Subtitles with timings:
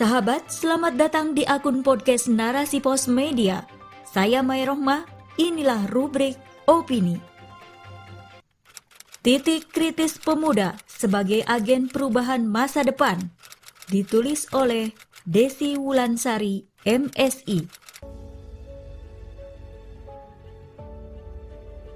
[0.00, 3.68] Sahabat, selamat datang di akun podcast Narasi Pos Media.
[4.08, 5.04] Saya Mai Rohmah,
[5.36, 7.20] inilah rubrik Opini.
[9.20, 13.28] Titik kritis pemuda sebagai agen perubahan masa depan.
[13.92, 14.96] Ditulis oleh
[15.28, 17.68] Desi Wulansari, MSI.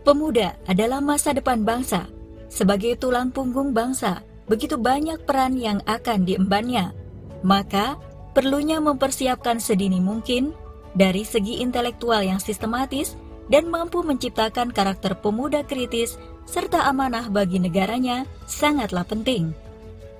[0.04, 2.04] Pemuda adalah masa depan bangsa.
[2.52, 7.03] Sebagai tulang punggung bangsa, begitu banyak peran yang akan diembannya
[7.44, 8.00] maka,
[8.32, 10.56] perlunya mempersiapkan sedini mungkin
[10.96, 13.14] dari segi intelektual yang sistematis
[13.52, 16.16] dan mampu menciptakan karakter pemuda kritis
[16.48, 19.52] serta amanah bagi negaranya sangatlah penting.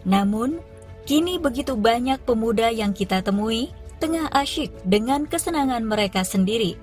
[0.04, 0.60] Namun,
[1.08, 6.76] kini begitu banyak pemuda yang kita temui tengah asyik dengan kesenangan mereka sendiri.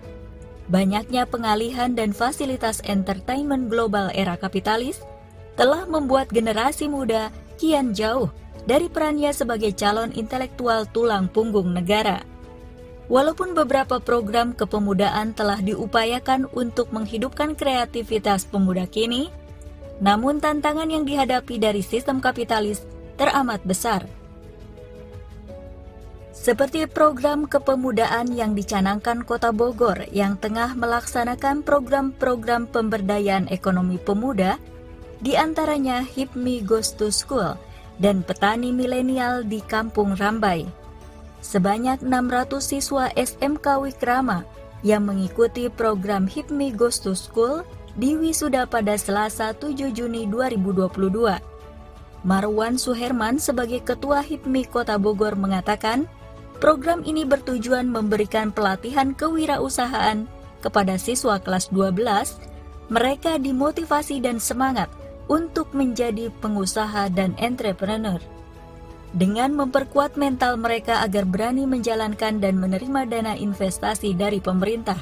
[0.73, 5.03] Banyaknya pengalihan dan fasilitas entertainment global era kapitalis
[5.53, 7.29] telah membuat generasi muda
[7.61, 8.33] kian jauh
[8.65, 12.21] dari perannya sebagai calon intelektual tulang punggung negara.
[13.11, 19.27] Walaupun beberapa program kepemudaan telah diupayakan untuk menghidupkan kreativitas pemuda kini,
[19.99, 22.87] namun tantangan yang dihadapi dari sistem kapitalis
[23.19, 24.07] teramat besar.
[26.31, 34.55] Seperti program kepemudaan yang dicanangkan Kota Bogor yang tengah melaksanakan program-program pemberdayaan ekonomi pemuda,
[35.21, 37.59] di antaranya HIPMI Goes to School–
[38.01, 40.65] dan petani milenial di Kampung Rambai.
[41.45, 44.41] Sebanyak 600 siswa SMK Wikrama
[44.81, 47.61] yang mengikuti program HIPMI Goes to School
[47.93, 51.37] di wisuda pada Selasa 7 Juni 2022.
[52.21, 56.05] Marwan Suherman sebagai Ketua HIPMI Kota Bogor mengatakan,
[56.61, 60.29] program ini bertujuan memberikan pelatihan kewirausahaan
[60.61, 64.89] kepada siswa kelas 12, mereka dimotivasi dan semangat
[65.31, 68.19] untuk menjadi pengusaha dan entrepreneur.
[69.15, 74.99] Dengan memperkuat mental mereka agar berani menjalankan dan menerima dana investasi dari pemerintah.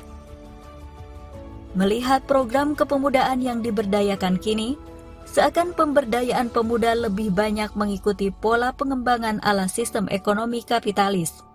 [1.73, 4.77] Melihat program kepemudaan yang diberdayakan kini,
[5.25, 11.45] seakan pemberdayaan pemuda lebih banyak mengikuti pola pengembangan ala sistem ekonomi kapitalis,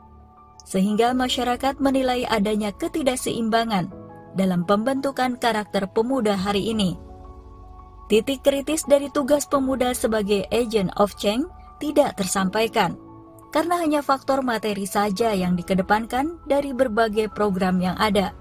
[0.63, 3.91] sehingga masyarakat menilai adanya ketidakseimbangan
[4.39, 7.14] dalam pembentukan karakter pemuda hari ini.
[8.05, 11.49] Titik kritis dari tugas pemuda sebagai agent of change
[11.81, 13.01] tidak tersampaikan,
[13.49, 18.37] karena hanya faktor materi saja yang dikedepankan dari berbagai program yang ada.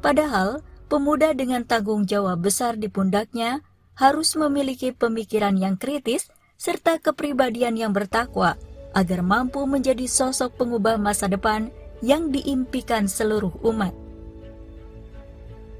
[0.00, 3.60] Padahal, pemuda dengan tanggung jawab besar di pundaknya
[3.96, 8.56] harus memiliki pemikiran yang kritis serta kepribadian yang bertakwa
[8.94, 11.68] agar mampu menjadi sosok pengubah masa depan
[12.00, 14.03] yang diimpikan seluruh umat.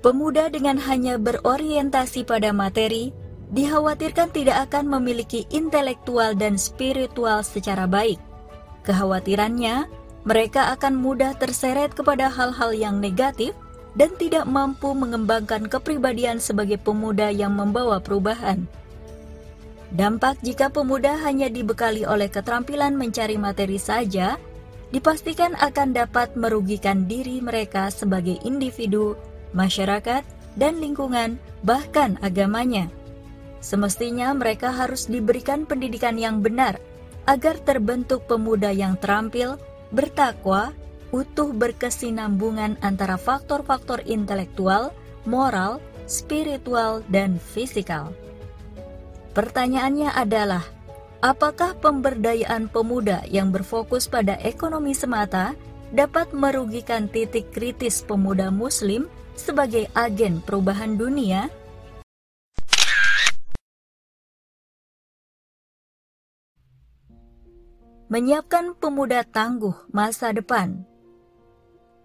[0.04, 3.16] Pemuda dengan hanya berorientasi pada materi
[3.56, 8.20] dikhawatirkan tidak akan memiliki intelektual dan spiritual secara baik.
[8.84, 9.88] Kekhawatirannya,
[10.28, 13.56] mereka akan mudah terseret kepada hal-hal yang negatif
[13.96, 18.68] dan tidak mampu mengembangkan kepribadian sebagai pemuda yang membawa perubahan.
[19.88, 24.36] Dampak jika pemuda hanya dibekali oleh keterampilan mencari materi saja,
[24.92, 29.16] dipastikan akan dapat merugikan diri mereka sebagai individu
[29.54, 32.90] masyarakat, dan lingkungan, bahkan agamanya.
[33.64, 36.76] Semestinya mereka harus diberikan pendidikan yang benar
[37.24, 39.56] agar terbentuk pemuda yang terampil,
[39.88, 40.76] bertakwa,
[41.14, 44.92] utuh berkesinambungan antara faktor-faktor intelektual,
[45.24, 48.12] moral, spiritual, dan fisikal.
[49.32, 50.62] Pertanyaannya adalah,
[51.24, 55.56] apakah pemberdayaan pemuda yang berfokus pada ekonomi semata
[55.94, 61.50] dapat merugikan titik kritis pemuda Muslim sebagai agen perubahan dunia,
[68.14, 70.86] menyiapkan pemuda tangguh masa depan.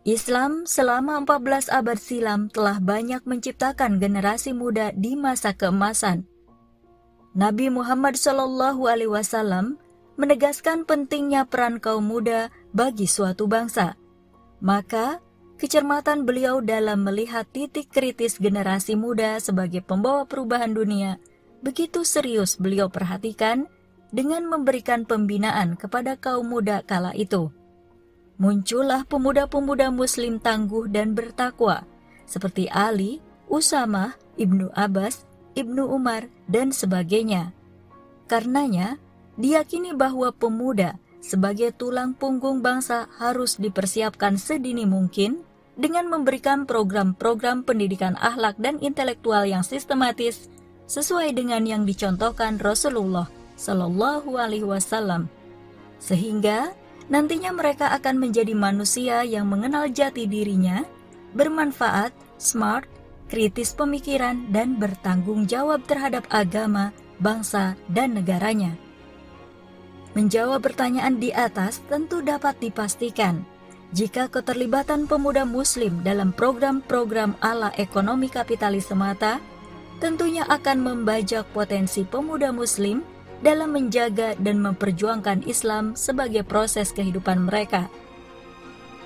[0.08, 6.26] Islam selama 14 abad silam telah banyak menciptakan generasi muda di masa keemasan.
[7.38, 9.78] Nabi Muhammad Shallallahu Alaihi Wasallam
[10.18, 13.96] menegaskan pentingnya peran kaum muda bagi suatu bangsa.
[14.66, 15.22] Maka,
[15.60, 21.20] kecermatan beliau dalam melihat titik kritis generasi muda sebagai pembawa perubahan dunia
[21.60, 23.68] begitu serius beliau perhatikan
[24.10, 27.52] dengan memberikan pembinaan kepada kaum muda kala itu.
[28.40, 31.84] Muncullah pemuda-pemuda muslim tangguh dan bertakwa
[32.24, 33.20] seperti Ali,
[33.52, 35.28] Usama, Ibnu Abbas,
[35.60, 37.52] Ibnu Umar, dan sebagainya.
[38.32, 39.02] Karenanya,
[39.36, 45.44] diyakini bahwa pemuda sebagai tulang punggung bangsa harus dipersiapkan sedini mungkin
[45.80, 50.52] dengan memberikan program-program pendidikan akhlak dan intelektual yang sistematis
[50.92, 55.32] sesuai dengan yang dicontohkan Rasulullah Shallallahu Alaihi Wasallam,
[56.04, 56.76] sehingga
[57.08, 60.84] nantinya mereka akan menjadi manusia yang mengenal jati dirinya,
[61.32, 62.84] bermanfaat, smart,
[63.32, 66.92] kritis pemikiran, dan bertanggung jawab terhadap agama,
[67.24, 68.76] bangsa, dan negaranya.
[70.18, 73.46] Menjawab pertanyaan di atas tentu dapat dipastikan
[73.90, 79.42] jika keterlibatan pemuda muslim dalam program-program ala ekonomi kapitalis semata
[79.98, 83.02] tentunya akan membajak potensi pemuda muslim
[83.42, 87.90] dalam menjaga dan memperjuangkan Islam sebagai proses kehidupan mereka.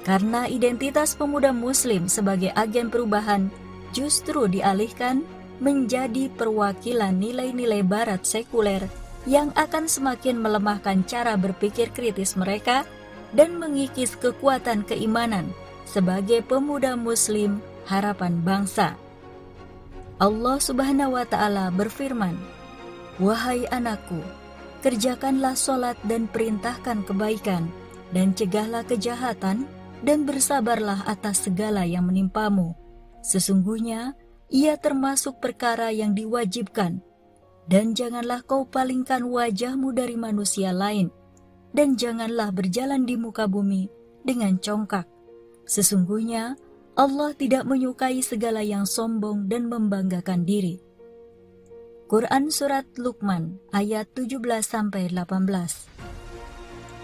[0.03, 3.47] Karena identitas pemuda muslim sebagai agen perubahan
[3.95, 5.24] justru dialihkan
[5.63, 8.83] menjadi perwakilan nilai-nilai barat sekuler
[9.24, 12.83] yang akan semakin melemahkan cara berpikir kritis mereka
[13.33, 15.50] dan mengikis kekuatan keimanan
[15.83, 18.95] sebagai pemuda muslim harapan bangsa.
[20.21, 22.38] Allah Subhanahu wa taala berfirman,
[23.21, 24.21] Wahai anakku,
[24.81, 27.69] kerjakanlah solat dan perintahkan kebaikan,
[28.13, 29.65] dan cegahlah kejahatan,
[30.01, 32.74] dan bersabarlah atas segala yang menimpamu.
[33.24, 34.18] Sesungguhnya,
[34.53, 37.01] ia termasuk perkara yang diwajibkan.
[37.63, 41.07] Dan janganlah kau palingkan wajahmu dari manusia lain,
[41.74, 43.90] dan janganlah berjalan di muka bumi
[44.22, 45.10] dengan congkak.
[45.66, 46.56] Sesungguhnya,
[46.94, 50.78] Allah tidak menyukai segala yang sombong dan membanggakan diri.
[52.06, 55.10] Quran Surat Luqman ayat 17-18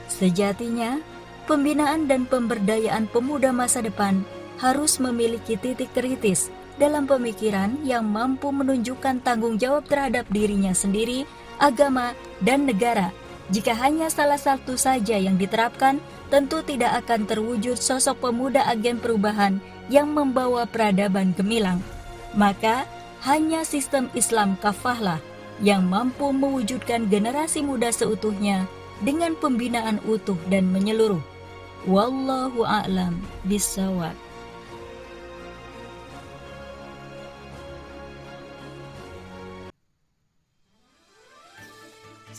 [0.06, 1.01] Sejatinya,
[1.50, 4.22] pembinaan dan pemberdayaan pemuda masa depan
[4.62, 11.25] harus memiliki titik kritis dalam pemikiran yang mampu menunjukkan tanggung jawab terhadap dirinya sendiri,
[11.57, 12.13] agama,
[12.45, 13.10] dan negara.
[13.50, 15.98] Jika hanya salah satu saja yang diterapkan,
[16.30, 19.57] tentu tidak akan terwujud sosok pemuda agen perubahan
[19.90, 21.81] yang membawa peradaban gemilang.
[22.38, 22.86] Maka,
[23.25, 25.18] hanya sistem Islam kafahlah
[25.60, 28.69] yang mampu mewujudkan generasi muda seutuhnya
[29.01, 31.19] dengan pembinaan utuh dan menyeluruh.
[31.90, 33.18] Wallahu a'lam
[33.50, 34.28] bisawab.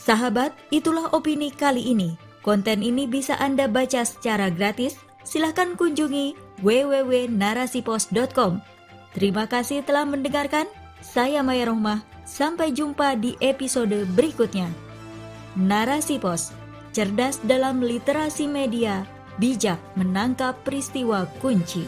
[0.01, 2.17] Sahabat, itulah opini kali ini.
[2.41, 4.97] Konten ini bisa Anda baca secara gratis.
[5.21, 6.33] Silahkan kunjungi
[6.65, 8.65] www.narasipos.com
[9.13, 10.65] Terima kasih telah mendengarkan.
[11.05, 12.01] Saya Maya Rohmah.
[12.25, 14.71] Sampai jumpa di episode berikutnya.
[15.59, 16.55] Narasi Pos,
[16.95, 19.03] cerdas dalam literasi media,
[19.35, 21.83] bijak menangkap peristiwa kunci.